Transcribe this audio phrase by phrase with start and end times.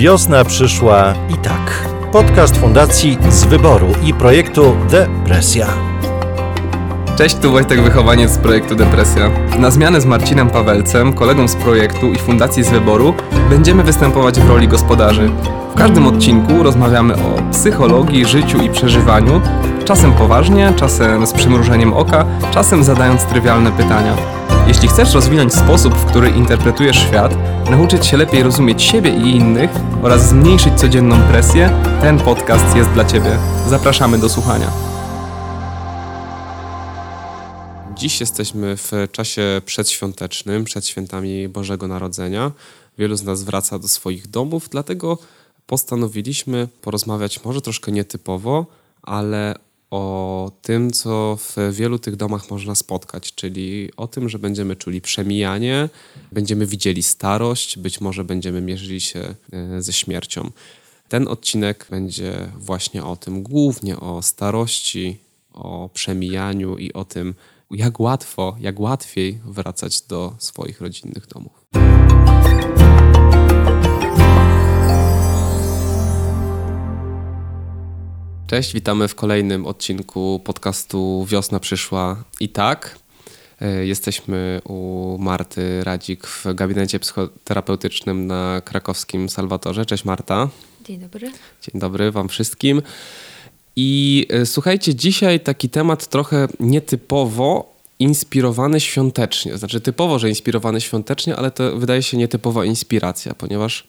[0.00, 1.88] Wiosna przyszła i tak.
[2.12, 5.66] Podcast Fundacji z Wyboru i projektu Depresja.
[7.16, 9.30] Cześć, tu Wojtek Wychowaniec z projektu Depresja.
[9.58, 13.14] Na zmianę z Marcinem Pawelcem, kolegą z projektu i Fundacji z Wyboru,
[13.50, 15.30] będziemy występować w roli gospodarzy.
[15.74, 19.40] W każdym odcinku rozmawiamy o psychologii, życiu i przeżywaniu,
[19.84, 24.39] czasem poważnie, czasem z przymrużeniem oka, czasem zadając trywialne pytania.
[24.70, 27.34] Jeśli chcesz rozwinąć sposób, w który interpretujesz świat,
[27.70, 29.70] nauczyć się lepiej rozumieć siebie i innych
[30.02, 33.38] oraz zmniejszyć codzienną presję, ten podcast jest dla Ciebie.
[33.68, 34.70] Zapraszamy do słuchania.
[37.94, 42.52] Dziś jesteśmy w czasie przedświątecznym, przed świętami Bożego Narodzenia.
[42.98, 45.18] Wielu z nas wraca do swoich domów, dlatego
[45.66, 48.66] postanowiliśmy porozmawiać może troszkę nietypowo,
[49.02, 49.54] ale
[49.90, 55.00] o tym, co w wielu tych domach można spotkać, czyli o tym, że będziemy czuli
[55.00, 55.88] przemijanie,
[56.32, 60.50] będziemy widzieli starość, być może będziemy mierzyli się e, ze śmiercią.
[61.08, 65.18] Ten odcinek będzie właśnie o tym, głównie o starości,
[65.52, 67.34] o przemijaniu i o tym,
[67.70, 71.66] jak łatwo, jak łatwiej wracać do swoich rodzinnych domów.
[78.50, 82.98] Cześć, witamy w kolejnym odcinku podcastu Wiosna przyszła i tak.
[83.60, 89.86] E, jesteśmy u Marty Radzik w gabinecie psychoterapeutycznym na krakowskim Salwatorze.
[89.86, 90.48] Cześć Marta.
[90.84, 91.32] Dzień dobry.
[91.62, 92.82] Dzień dobry Wam wszystkim.
[93.76, 99.58] I e, słuchajcie, dzisiaj taki temat trochę nietypowo inspirowany świątecznie.
[99.58, 103.86] Znaczy typowo, że inspirowany świątecznie, ale to wydaje się nietypowa inspiracja, ponieważ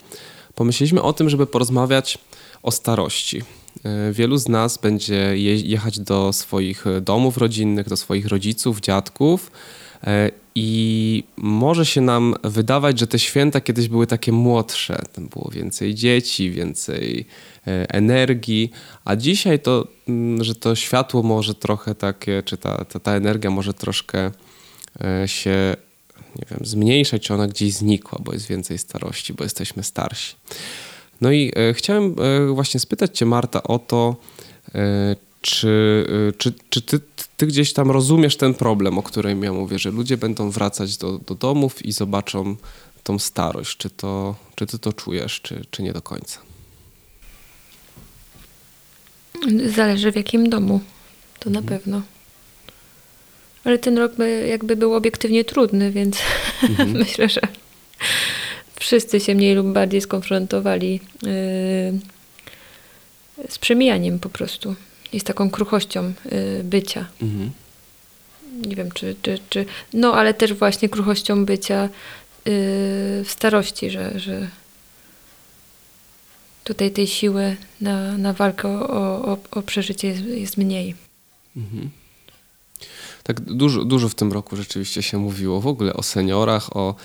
[0.56, 2.17] pomyśleliśmy o tym, żeby porozmawiać
[2.64, 3.42] o starości.
[3.84, 9.52] E, wielu z nas będzie jechać do swoich domów rodzinnych, do swoich rodziców, dziadków
[10.04, 15.02] e, i może się nam wydawać, że te święta kiedyś były takie młodsze.
[15.14, 17.26] Tam było więcej dzieci, więcej
[17.68, 18.72] e, energii,
[19.06, 23.50] a dzisiaj to, mm, że to światło może trochę takie, czy ta, ta, ta energia
[23.50, 24.32] może troszkę
[25.26, 25.76] się
[26.36, 30.36] nie wiem, zmniejszać, czy ona gdzieś znikła, bo jest więcej starości, bo jesteśmy starsi.
[31.21, 34.15] No i e, chciałem e, właśnie spytać Cię, Marta, o to,
[34.76, 36.05] e, czy,
[36.37, 36.99] czy, czy ty,
[37.37, 41.17] ty, gdzieś tam rozumiesz ten problem, o którym ja mówię, że ludzie będą wracać do,
[41.17, 42.55] do domów i zobaczą
[43.04, 43.77] tą starość.
[43.77, 46.39] Czy, to, czy ty to czujesz, czy, czy nie do końca?
[49.76, 50.81] Zależy w jakim domu,
[51.39, 51.80] to na mhm.
[51.80, 52.02] pewno.
[53.64, 56.17] Ale ten rok by, jakby był obiektywnie trudny, więc
[56.64, 56.92] mhm.
[57.04, 57.42] myślę, że
[58.81, 61.30] wszyscy się mniej lub bardziej skonfrontowali yy,
[63.49, 64.75] z przemijaniem po prostu
[65.14, 67.05] i z taką kruchością yy, bycia.
[67.21, 67.52] Mhm.
[68.67, 69.65] Nie wiem, czy, czy, czy.
[69.93, 71.89] No, ale też właśnie kruchością bycia yy,
[73.23, 74.47] w starości, że, że
[76.63, 80.95] tutaj tej siły na, na walkę o, o, o przeżycie jest, jest mniej.
[81.58, 81.89] Mhm.
[83.23, 86.95] Tak dużo, dużo w tym roku rzeczywiście się mówiło w ogóle o seniorach, o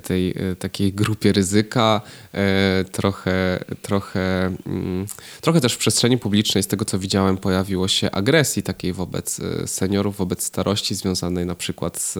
[0.00, 2.00] tej e, takiej grupie ryzyka,
[2.34, 5.06] e, trochę, trochę, mm,
[5.40, 9.68] trochę też w przestrzeni publicznej, z tego co widziałem, pojawiło się agresji takiej wobec e,
[9.68, 12.18] seniorów, wobec starości związanej na przykład z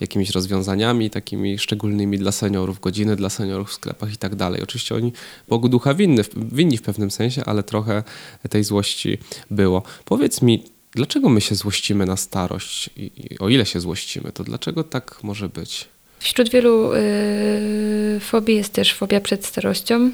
[0.00, 4.62] jakimiś rozwiązaniami takimi szczególnymi dla seniorów, godziny dla seniorów w sklepach i tak dalej.
[4.62, 5.12] Oczywiście oni
[5.48, 8.02] Bogu ducha winny, winni w pewnym sensie, ale trochę
[8.50, 9.18] tej złości
[9.50, 9.82] było.
[10.04, 12.90] Powiedz mi, dlaczego my się złościmy na starość?
[12.96, 15.88] I, i o ile się złościmy, to dlaczego tak może być?
[16.18, 20.10] Wśród wielu y, fobii jest też fobia przed starością,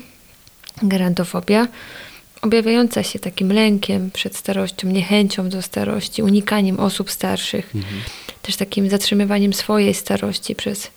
[0.82, 1.68] gerantofobia,
[2.42, 8.02] objawiająca się takim lękiem przed starością, niechęcią do starości, unikaniem osób starszych, mhm.
[8.42, 10.90] też takim zatrzymywaniem swojej starości przez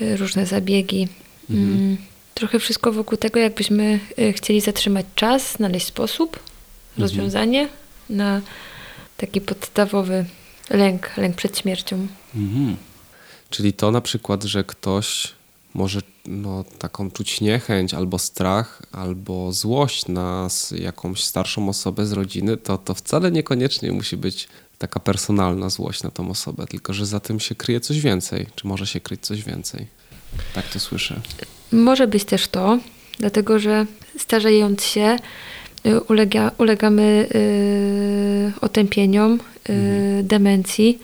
[0.00, 1.08] y, różne zabiegi.
[1.50, 1.68] Mhm.
[1.68, 1.96] Mm,
[2.34, 7.02] trochę wszystko wokół tego, jakbyśmy y, chcieli zatrzymać czas, znaleźć sposób, mhm.
[7.02, 7.68] rozwiązanie
[8.10, 8.40] na
[9.16, 10.24] taki podstawowy
[10.70, 12.06] lęk, lęk przed śmiercią.
[12.34, 12.76] Mhm.
[13.50, 15.32] Czyli to na przykład, że ktoś
[15.74, 20.48] może no, taką czuć niechęć albo strach, albo złość na
[20.78, 24.48] jakąś starszą osobę z rodziny, to, to wcale niekoniecznie musi być
[24.78, 28.66] taka personalna złość na tą osobę, tylko że za tym się kryje coś więcej, czy
[28.66, 29.86] może się kryć coś więcej.
[30.54, 31.20] Tak to słyszę.
[31.72, 32.78] Może być też to,
[33.18, 33.86] dlatego że
[34.18, 35.16] starzejąc się,
[35.86, 39.32] y, ulega, ulegamy yy, otępieniom,
[39.68, 40.26] yy, mhm.
[40.26, 40.98] demencji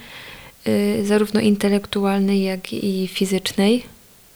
[1.03, 3.83] zarówno intelektualnej, jak i fizycznej.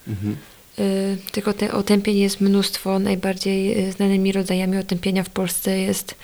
[0.07, 0.36] Mhm.
[0.80, 3.00] Y, tych otępień jest mnóstwo.
[3.00, 6.16] Najbardziej y, znanymi rodzajami otępienia w Polsce jest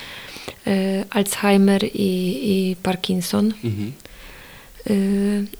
[1.09, 3.53] Alzheimer i, i Parkinson.
[3.63, 3.93] Mhm.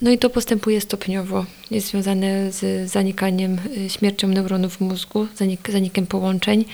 [0.02, 1.46] No i to postępuje stopniowo.
[1.72, 3.58] Jest związane z zanikaniem,
[3.88, 6.66] śmiercią neuronów w mózgu, zanik, zanikiem połączeń.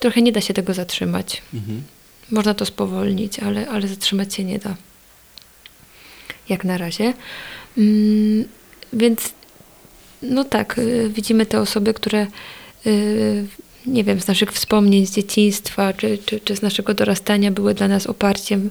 [0.00, 1.42] Trochę nie da się tego zatrzymać.
[1.54, 1.82] Mhm.
[2.30, 4.76] Można to spowolnić, ale, ale zatrzymać się nie da.
[6.48, 7.12] Jak na razie.
[7.78, 8.44] Mm,
[8.92, 9.32] więc
[10.22, 12.26] no tak, y, widzimy te osoby, które
[12.86, 13.46] y,
[13.86, 17.88] nie wiem, z naszych wspomnień z dzieciństwa czy, czy, czy z naszego dorastania były dla
[17.88, 18.70] nas oparciem,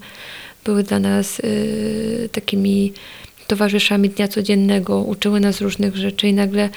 [0.65, 2.93] były dla nas y, takimi
[3.47, 6.69] towarzyszami dnia codziennego, uczyły nas różnych rzeczy i nagle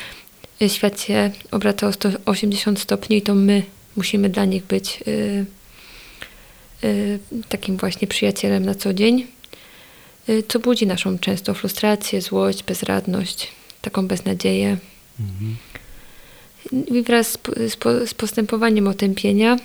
[0.69, 3.63] świat się obraca o 180 stopni i to my
[3.97, 5.05] musimy dla nich być
[7.49, 9.27] takim właśnie przyjacielem na co dzień,
[10.49, 13.49] co budzi naszą często frustrację, złość, bezradność,
[13.83, 14.77] taką beznadzieję.
[15.21, 15.57] Mhm.
[16.99, 17.39] I wraz z,
[17.73, 19.57] z, z postępowaniem otępienia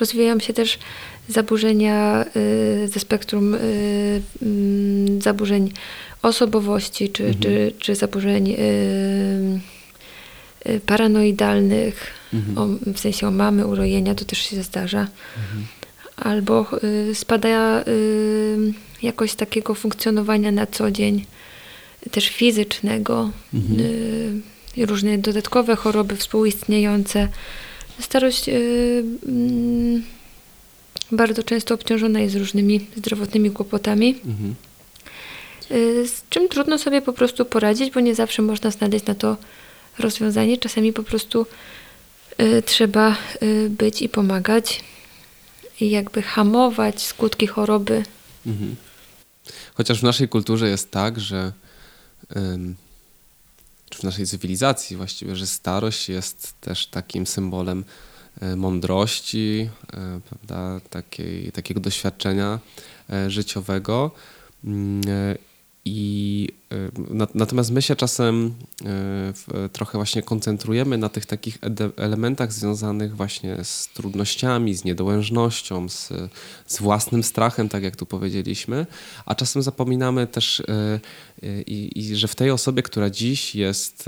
[0.00, 0.78] rozwijają się też
[1.28, 2.24] zaburzenia
[2.86, 3.54] ze spektrum
[4.42, 5.72] mm, zaburzeń
[6.22, 7.42] osobowości czy, mhm.
[7.42, 8.56] czy, czy zaburzeń
[10.68, 12.58] Y, paranoidalnych, mhm.
[12.58, 15.08] o, w sensie o mamy, urojenia, to też się zdarza.
[15.36, 15.66] Mhm.
[16.16, 16.66] Albo
[17.10, 18.72] y, spada y,
[19.02, 21.24] jakość takiego funkcjonowania na co dzień,
[22.10, 23.80] też fizycznego, mhm.
[24.78, 27.28] y, różne dodatkowe choroby współistniejące.
[28.00, 30.02] Starość mm,
[31.12, 34.20] bardzo często obciążona jest różnymi zdrowotnymi kłopotami.
[34.26, 34.54] Mhm.
[36.06, 39.36] Z czym trudno sobie po prostu poradzić, bo nie zawsze można znaleźć na to
[39.98, 40.58] rozwiązanie.
[40.58, 41.46] Czasami po prostu
[42.64, 43.16] trzeba
[43.68, 44.84] być i pomagać
[45.80, 48.02] i jakby hamować skutki choroby.
[48.46, 48.76] Mhm.
[49.74, 51.52] Chociaż w naszej kulturze jest tak, że
[53.90, 57.84] czy w naszej cywilizacji właściwie, że starość jest też takim symbolem
[58.42, 62.58] y, mądrości, y, prawda, takiej, takiego doświadczenia
[63.26, 64.10] y, życiowego.
[64.64, 65.02] Mm,
[65.84, 66.48] i
[67.34, 68.54] natomiast my się czasem
[69.64, 71.58] y, trochę właśnie koncentrujemy na tych takich
[71.96, 76.12] elementach związanych właśnie z trudnościami, z niedołężnością, z,
[76.66, 78.86] z własnym strachem, tak jak tu powiedzieliśmy,
[79.26, 80.64] a czasem zapominamy też, y,
[81.66, 84.04] i, i że w tej osobie, która dziś jest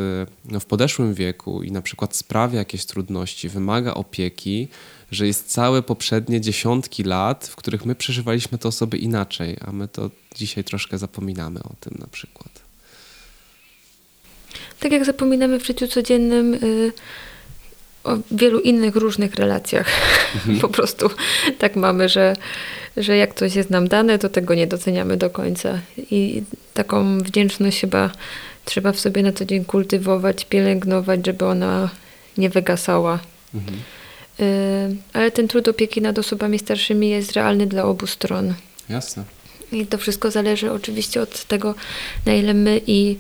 [0.61, 4.69] w podeszłym wieku i na przykład sprawia jakieś trudności, wymaga opieki,
[5.11, 9.89] że jest całe poprzednie dziesiątki lat, w których my przeżywaliśmy te osoby inaczej, a my
[9.89, 12.56] to dzisiaj troszkę zapominamy o tym na przykład.
[14.81, 16.93] Tak jak zapominamy w życiu codziennym y,
[18.05, 19.87] o wielu innych różnych relacjach.
[20.35, 20.59] Mhm.
[20.65, 21.11] po prostu
[21.59, 22.37] tak mamy, że,
[22.97, 25.79] że jak coś jest nam dane, to tego nie doceniamy do końca.
[26.11, 26.43] I
[26.75, 28.11] taką wdzięczność chyba
[28.65, 31.91] trzeba w sobie na co dzień kultywować, pielęgnować, żeby ona
[32.39, 33.19] nie wygasała.
[33.55, 33.79] Mhm.
[34.41, 38.55] Y, ale ten trud opieki nad osobami starszymi jest realny dla obu stron.
[38.89, 39.25] Jasne.
[39.73, 41.75] I to wszystko zależy oczywiście od tego,
[42.27, 43.17] na ile my i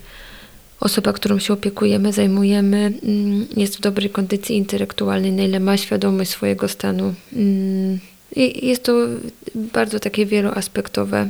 [0.86, 6.30] osoba, którą się opiekujemy, zajmujemy, mm, jest w dobrej kondycji intelektualnej, na ile ma świadomość
[6.30, 7.14] swojego stanu.
[7.32, 7.98] Mm,
[8.36, 8.92] I jest to
[9.54, 11.28] bardzo takie wieloaspektowe.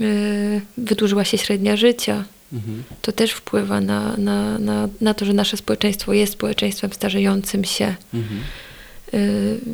[0.00, 2.24] Y, wydłużyła się średnia życia.
[2.52, 2.82] Mhm.
[3.02, 7.94] To też wpływa na, na, na, na to, że nasze społeczeństwo jest społeczeństwem starzejącym się.
[8.14, 8.40] Mhm.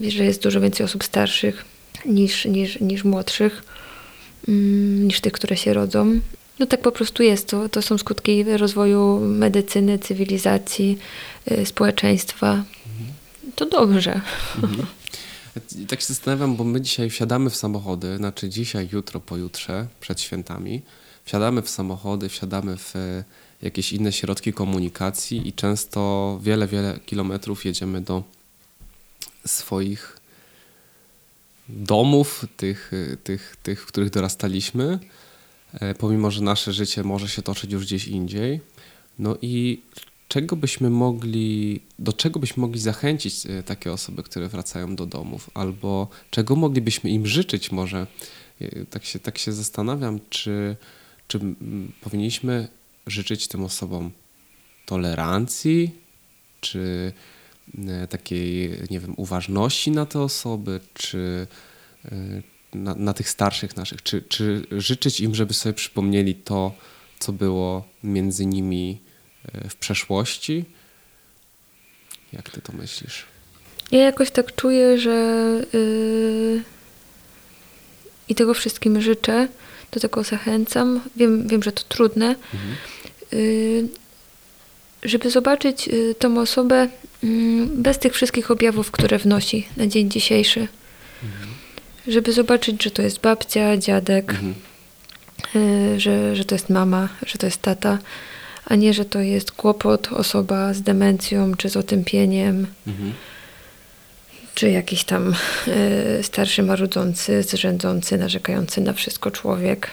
[0.05, 1.65] Y, że jest dużo więcej osób starszych
[2.07, 3.62] niż, niż, niż młodszych,
[4.49, 6.21] mm, niż tych, które się rodzą.
[6.61, 7.49] No tak po prostu jest.
[7.49, 10.99] To, to są skutki rozwoju medycyny, cywilizacji,
[11.52, 12.50] y, społeczeństwa.
[12.50, 13.12] Mhm.
[13.57, 14.21] To dobrze.
[14.62, 14.87] Mhm.
[15.88, 20.83] Tak się zastanawiam, bo my dzisiaj wsiadamy w samochody, znaczy dzisiaj, jutro, pojutrze, przed świętami,
[21.25, 23.25] wsiadamy w samochody, wsiadamy w e,
[23.62, 28.23] jakieś inne środki komunikacji i często wiele, wiele kilometrów jedziemy do
[29.47, 30.17] swoich
[31.69, 32.93] domów, tych,
[33.25, 34.99] tych, tych, w których dorastaliśmy,
[35.99, 38.61] pomimo że nasze życie może się toczyć już gdzieś indziej.
[39.19, 39.83] No i
[40.29, 45.50] czego byśmy mogli, do czego byśmy mogli zachęcić e, takie osoby, które wracają do domów,
[45.55, 48.07] albo czego moglibyśmy im życzyć może?
[48.61, 50.77] E, tak się, tak się zastanawiam, czy,
[51.29, 51.41] czy
[52.00, 52.69] powinniśmy
[53.07, 54.11] życzyć tym osobom
[54.87, 55.91] tolerancji,
[56.61, 57.12] czy
[57.89, 61.47] E, takiej, nie wiem, uważności na te osoby, czy
[62.05, 62.43] e,
[62.75, 66.73] na, na, tych starszych naszych, czy, czy życzyć im, żeby sobie przypomnieli to,
[67.19, 69.00] co było między nimi
[69.53, 70.65] e, w przeszłości?
[72.33, 73.25] Jak ty to myślisz?
[73.91, 75.17] Ja jakoś tak czuję, że
[75.73, 76.62] yy,
[78.29, 79.49] i tego wszystkim życzę,
[79.93, 81.00] do tego zachęcam.
[81.17, 82.27] Wiem, wiem że to trudne.
[82.55, 82.77] Mhm.
[83.33, 83.89] Yy,
[85.03, 86.89] żeby zobaczyć y, tą osobę
[87.25, 90.69] mm, bez tych wszystkich objawów, które wnosi na dzień dzisiejszy.
[91.23, 91.50] Mhm.
[92.11, 94.55] Żeby zobaczyć, że to jest babcia, dziadek, mhm.
[95.57, 97.99] y, że, że to jest mama, że to jest tata,
[98.64, 102.67] a nie, że to jest kłopot, osoba z demencją czy z otępieniem.
[102.87, 103.12] Mhm
[104.61, 105.35] czy jakiś tam
[105.69, 109.90] y, starszy, marudzący, zrzędzący, narzekający na wszystko człowiek.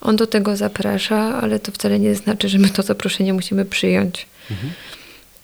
[0.00, 4.26] On do tego zaprasza, ale to wcale nie znaczy, że my to zaproszenie musimy przyjąć.
[4.50, 4.72] Mhm.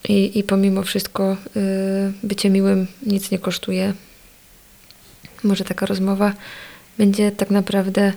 [0.09, 3.93] I, I pomimo wszystko y, bycie miłym nic nie kosztuje.
[5.45, 6.33] Może taka rozmowa
[6.99, 8.13] będzie tak naprawdę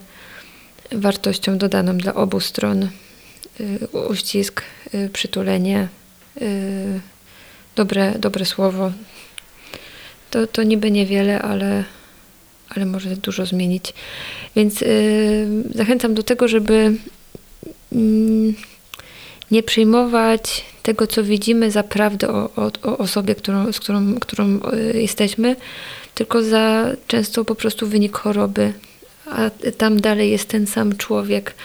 [0.92, 2.90] wartością dodaną dla obu stron.
[3.60, 4.62] Y, uścisk,
[4.94, 5.88] y, przytulenie,
[6.42, 7.00] y,
[7.76, 8.92] dobre, dobre słowo,
[10.32, 11.84] to, to niby niewiele, ale,
[12.70, 13.94] ale może dużo zmienić.
[14.56, 14.84] Więc
[15.76, 16.98] zachęcam do tego, żeby
[17.92, 18.54] yy,
[19.52, 24.60] nie przyjmować tego, co widzimy za prawdę o, o, o osobie, którą, z którą, którą
[24.94, 25.56] yy, jesteśmy,
[26.16, 28.74] tylko za często po prostu wynik choroby,
[29.26, 31.56] a tam dalej jest ten sam człowiek.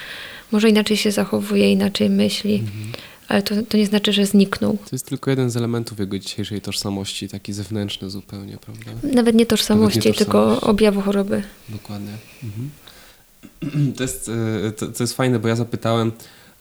[0.51, 2.55] Może inaczej się zachowuje, inaczej myśli.
[2.55, 2.93] Mhm
[3.27, 4.77] ale to, to nie znaczy, że zniknął.
[4.77, 8.91] To jest tylko jeden z elementów jego dzisiejszej tożsamości, taki zewnętrzny zupełnie, prawda?
[9.13, 10.57] Nawet nie tożsamości, Nawet nie tożsamości.
[10.57, 11.43] tylko objawu choroby.
[11.69, 12.11] Dokładnie.
[12.43, 12.69] Mhm.
[13.97, 14.31] To, jest,
[14.67, 16.11] e, to, to jest fajne, bo ja zapytałem, e,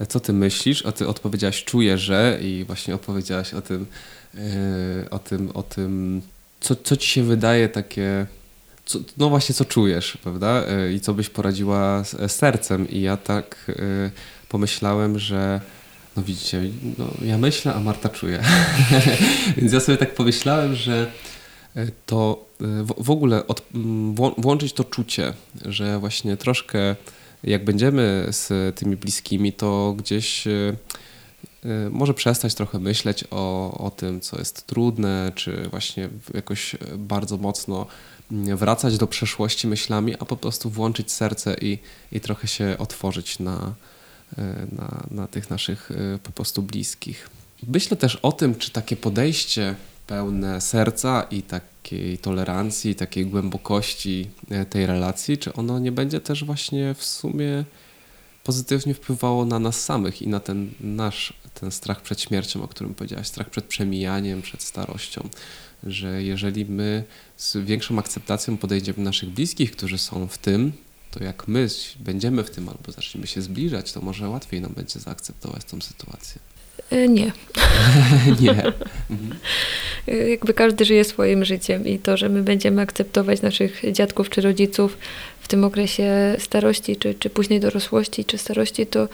[0.06, 3.86] co ty myślisz, a ty odpowiedziałaś, czuję, że i właśnie opowiedziałaś o tym,
[4.34, 6.22] e, o tym, o tym
[6.60, 8.26] co, co ci się wydaje takie
[8.84, 10.62] co, no właśnie, co czujesz, prawda?
[10.94, 12.90] I co byś poradziła z sercem.
[12.90, 13.70] I ja tak
[14.48, 15.60] pomyślałem, że
[16.16, 16.62] no widzicie,
[16.98, 18.42] no, ja myślę, a Marta czuje.
[19.56, 21.12] Więc ja sobie tak pomyślałem, że
[21.76, 23.62] e, to e, w, w ogóle od,
[24.38, 25.32] włączyć to czucie,
[25.64, 26.96] że właśnie troszkę
[27.44, 30.76] jak będziemy z tymi bliskimi, to gdzieś e,
[31.90, 37.86] może przestać trochę myśleć o, o tym, co jest trudne, czy właśnie jakoś bardzo mocno
[38.30, 41.78] wracać do przeszłości myślami, a po prostu włączyć serce i,
[42.12, 43.74] i trochę się otworzyć na,
[44.38, 47.30] E, na, na tych naszych e, po prostu bliskich.
[47.68, 49.74] Myślę też o tym, czy takie podejście
[50.06, 56.44] pełne serca i takiej tolerancji, takiej głębokości e, tej relacji, czy ono nie będzie też
[56.44, 57.64] właśnie w sumie
[58.44, 62.94] pozytywnie wpływało na nas samych i na ten nasz ten strach przed śmiercią, o którym
[62.94, 65.28] powiedziałaś, strach przed przemijaniem, przed starością,
[65.84, 67.04] że jeżeli my
[67.36, 70.72] z większą akceptacją podejdziemy naszych bliskich, którzy są w tym,
[71.10, 71.68] to jak my
[72.00, 76.40] będziemy w tym albo zaczniemy się zbliżać, to może łatwiej nam będzie zaakceptować tą sytuację.
[76.92, 77.32] E, nie.
[78.40, 78.72] nie.
[80.08, 84.40] E, jakby każdy żyje swoim życiem i to, że my będziemy akceptować naszych dziadków czy
[84.40, 84.98] rodziców
[85.40, 89.08] w tym okresie starości, czy, czy późnej dorosłości, czy starości, to,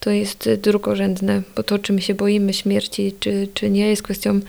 [0.00, 4.40] to jest drugorzędne, bo to, czy my się boimy śmierci, czy, czy nie, jest kwestią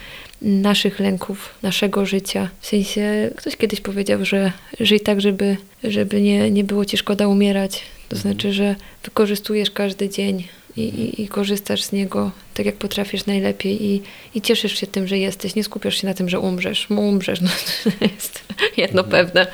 [0.41, 2.49] naszych lęków, naszego życia.
[2.59, 7.27] W sensie, ktoś kiedyś powiedział, że żyj tak, żeby, żeby nie, nie było ci szkoda
[7.27, 7.81] umierać.
[8.09, 8.21] To mhm.
[8.21, 10.43] znaczy, że wykorzystujesz każdy dzień
[10.79, 14.01] i, i, i, korzystasz z niego tak, jak potrafisz najlepiej i,
[14.35, 15.55] i cieszysz się tym, że jesteś.
[15.55, 16.87] Nie skupiasz się na tym, że umrzesz.
[16.89, 18.43] Umrzesz, no to jest
[18.77, 19.11] jedno mhm.
[19.11, 19.47] pewne.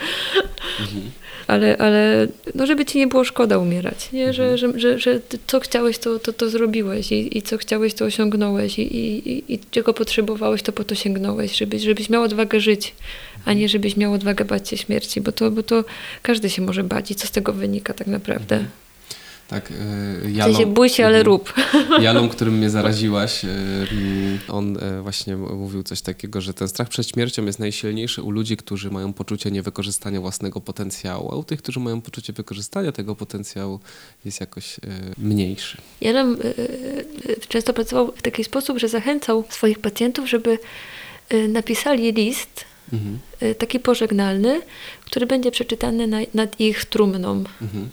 [0.80, 1.12] Mhm
[1.48, 4.34] ale, ale no żeby ci nie było szkoda umierać, nie?
[4.34, 4.80] Że, mhm.
[4.80, 8.80] że, że, że co chciałeś, to, to, to zrobiłeś i, i co chciałeś, to osiągnąłeś
[8.80, 8.96] i,
[9.30, 12.94] i, i czego potrzebowałeś, to po to sięgnąłeś, żebyś, żebyś miał odwagę żyć,
[13.46, 15.84] a nie żebyś miał odwagę bać się śmierci, bo to, bo to
[16.22, 18.66] każdy się może bać i co z tego wynika tak naprawdę.
[19.48, 19.72] Tak,
[20.24, 21.26] yy, Jalą, się bój się, ale mhm.
[21.26, 21.54] rób.
[22.02, 23.50] Jalą, którym mnie zaraziłaś, yy,
[24.48, 28.58] on yy, właśnie mówił coś takiego, że ten strach przed śmiercią jest najsilniejszy u ludzi,
[28.58, 33.80] którzy mają poczucie niewykorzystania własnego potencjału, a u tych, którzy mają poczucie wykorzystania tego potencjału
[34.26, 34.80] jest jakoś
[35.18, 35.78] mniejszy.
[36.02, 36.38] Jalem
[37.48, 40.60] często pracował w taki sposób, że zachęcał swoich pacjentów, żeby
[41.50, 43.20] napisali list mhm.
[43.58, 44.62] taki pożegnalny,
[45.06, 47.44] który będzie przeczytany na, nad ich trumną.
[47.62, 47.90] Mhm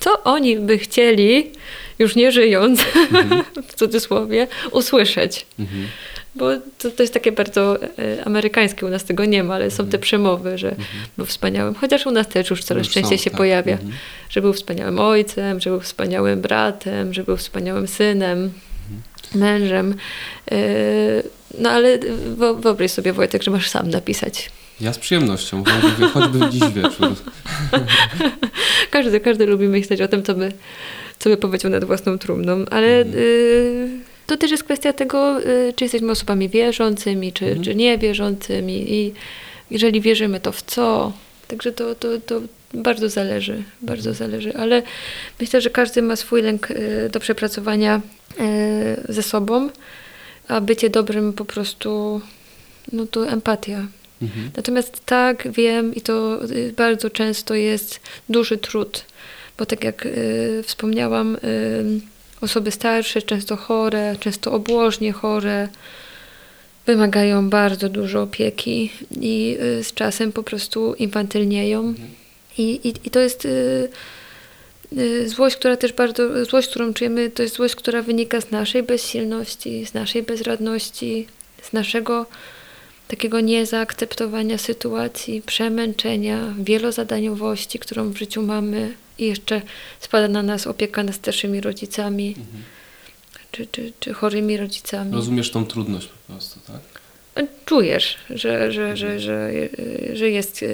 [0.00, 1.50] co oni by chcieli,
[1.98, 3.44] już nie żyjąc, mhm.
[3.68, 5.46] w cudzysłowie, usłyszeć.
[5.58, 5.88] Mhm.
[6.34, 9.76] Bo to, to jest takie bardzo e, amerykańskie, u nas tego nie ma, ale są
[9.76, 10.02] te mhm.
[10.02, 10.88] przemowy, że mhm.
[11.16, 13.38] był wspaniałym, chociaż u nas też już coraz już częściej są, się tak.
[13.38, 13.78] pojawia,
[14.30, 18.52] że był wspaniałym ojcem, że był wspaniałym bratem, że był wspaniałym synem,
[19.34, 19.94] mężem.
[20.50, 20.56] E,
[21.58, 21.98] no ale
[22.60, 24.50] wyobraź sobie Wojtek, że masz sam napisać
[24.82, 27.14] ja z przyjemnością, choćby, choćby dziś wieczór.
[28.90, 30.52] każdy, każdy lubi myśleć o tym, co by,
[31.18, 33.18] co by powiedział nad własną trumną, ale mhm.
[33.18, 37.64] y, to też jest kwestia tego, y, czy jesteśmy osobami wierzącymi, czy, mhm.
[37.64, 39.12] czy niewierzącymi i
[39.70, 41.12] jeżeli wierzymy, to w co.
[41.48, 42.40] Także to, to, to
[42.74, 44.30] bardzo zależy, bardzo mhm.
[44.30, 44.82] zależy, ale
[45.40, 48.00] myślę, że każdy ma swój lęk y, do przepracowania
[48.40, 49.70] y, ze sobą,
[50.48, 52.20] a bycie dobrym po prostu,
[52.92, 53.86] no to empatia
[54.22, 54.50] Mhm.
[54.56, 59.04] Natomiast tak, wiem i to y, bardzo często jest duży trud,
[59.58, 62.00] bo tak jak y, wspomniałam, y,
[62.40, 65.68] osoby starsze, często chore, często obłożnie chore,
[66.86, 71.80] wymagają bardzo dużo opieki i y, z czasem po prostu infantylnieją.
[71.80, 72.08] Mhm.
[72.58, 73.88] I, i, I to jest y,
[74.98, 78.82] y, złość, która też bardzo, złość, którą czujemy, to jest złość, która wynika z naszej
[78.82, 81.26] bezsilności, z naszej bezradności,
[81.62, 82.26] z naszego
[83.12, 89.62] takiego niezaakceptowania sytuacji, przemęczenia, wielozadaniowości, którą w życiu mamy i jeszcze
[90.00, 92.46] spada na nas opieka nad starszymi rodzicami mhm.
[93.52, 95.12] czy, czy, czy chorymi rodzicami.
[95.12, 97.44] Rozumiesz tą trudność po prostu, tak?
[97.64, 99.50] Czujesz, że, że, że, że,
[100.12, 100.66] że jest e,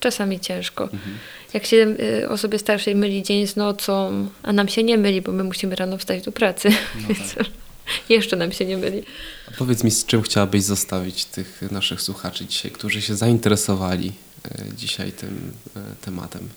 [0.00, 0.84] czasami ciężko.
[0.84, 1.18] Mhm.
[1.54, 5.32] Jak się e, osobie starszej myli dzień z nocą, a nam się nie myli, bo
[5.32, 6.68] my musimy rano wstać do pracy.
[8.08, 9.02] Jeszcze nam się nie myli.
[9.48, 14.12] A powiedz mi, z czym chciałabyś zostawić tych naszych słuchaczy dzisiaj, którzy się zainteresowali
[14.44, 16.48] e, dzisiaj tym e, tematem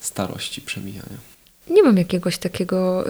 [0.00, 1.30] starości, przemijania?
[1.70, 3.04] Nie mam jakiegoś takiego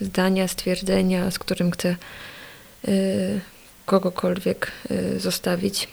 [0.00, 1.96] yy, zdania, stwierdzenia, z którym chcę
[2.88, 2.94] yy,
[3.86, 5.88] kogokolwiek yy, zostawić.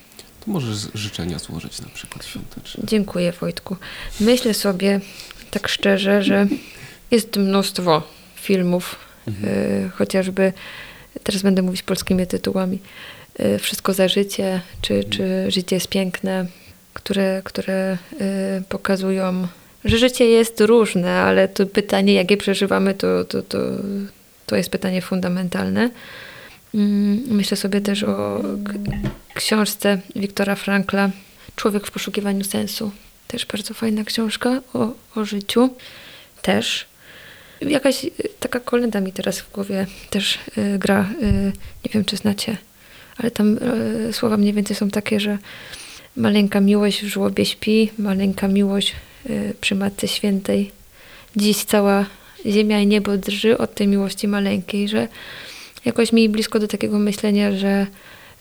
[0.46, 2.84] To możesz życzenia złożyć na przykład świąteczne.
[2.88, 3.76] Dziękuję Wojtku.
[4.20, 5.02] Myślę sobie
[5.52, 6.48] tak szczerze, że
[7.12, 8.04] jest mnóstwo
[8.36, 9.54] filmów Mhm.
[9.86, 10.54] E, chociażby,
[11.24, 12.80] teraz będę mówić polskimi tytułami,
[13.40, 15.12] e, Wszystko za życie, czy, mhm.
[15.12, 16.46] czy Życie jest piękne,
[16.94, 19.48] które, które e, pokazują,
[19.86, 23.58] że życie jest różne, ale to pytanie, jak je przeżywamy, to, to, to,
[24.46, 25.90] to jest pytanie fundamentalne.
[26.76, 28.42] Mm, myślę sobie też o
[29.34, 31.10] książce Wiktora Frankla
[31.56, 32.92] Człowiek w poszukiwaniu sensu.
[33.28, 35.70] Też bardzo fajna książka o, o życiu.
[36.42, 36.86] Też.
[37.62, 41.10] Jakaś y, taka kolenda mi teraz w głowie też y, gra.
[41.24, 41.52] Y,
[41.86, 42.58] nie wiem, czy znacie,
[43.18, 43.58] ale tam
[44.12, 45.38] słowa mniej więcej są takie, że
[46.18, 48.96] maleńka miłość w żłobie śpi, maleńka miłość
[49.62, 50.72] przy Matce Świętej.
[51.36, 52.06] Dziś cała
[52.46, 55.08] ziemia i niebo drży od tej miłości maleńkiej, że
[55.86, 57.88] jakoś mi blisko do takiego myślenia, że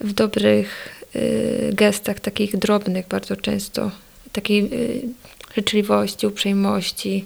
[0.00, 0.88] w dobrych
[1.72, 3.90] gestach, takich drobnych bardzo często,
[4.33, 4.70] takiej
[5.57, 7.24] życzliwości, uprzejmości,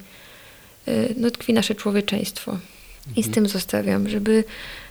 [1.16, 2.58] no, tkwi nasze człowieczeństwo.
[3.16, 3.34] I z mhm.
[3.34, 4.44] tym zostawiam, żeby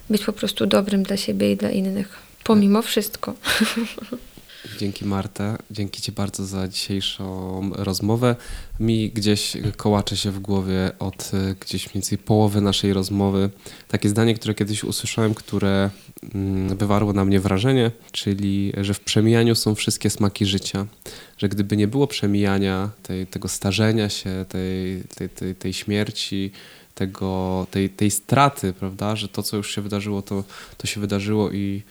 [0.09, 3.33] być po prostu dobrym dla siebie i dla innych, pomimo wszystko.
[4.77, 8.35] Dzięki Marta, dzięki Ci bardzo za dzisiejszą rozmowę.
[8.79, 13.49] Mi gdzieś kołacze się w głowie od y, gdzieś mniej więcej połowy naszej rozmowy
[13.87, 15.89] takie zdanie, które kiedyś usłyszałem, które
[16.35, 20.85] mm, wywarło na mnie wrażenie, czyli że w przemijaniu są wszystkie smaki życia.
[21.37, 26.51] Że gdyby nie było przemijania, tej, tego starzenia się, tej, tej, tej, tej śmierci,
[26.95, 30.43] tego, tej, tej straty, prawda, że to, co już się wydarzyło, to,
[30.77, 31.83] to się wydarzyło i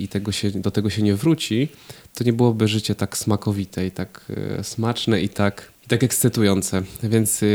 [0.00, 1.68] i tego się, do tego się nie wróci,
[2.14, 6.82] to nie byłoby życie tak smakowite i tak e, smaczne i tak, i tak ekscytujące.
[7.02, 7.46] Więc e,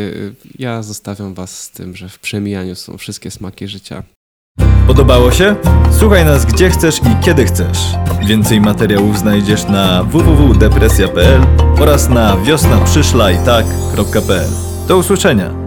[0.59, 4.03] ja zostawiam Was z tym, że w przemijaniu są wszystkie smaki życia.
[4.87, 5.55] Podobało się?
[5.99, 7.79] Słuchaj nas gdzie chcesz i kiedy chcesz.
[8.27, 11.41] Więcej materiałów znajdziesz na www.depresja.pl
[11.79, 14.49] oraz na wiosnaprzyszlajtak.pl.
[14.87, 15.64] Do usłyszenia!